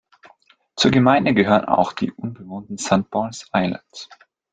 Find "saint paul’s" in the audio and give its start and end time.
2.79-3.47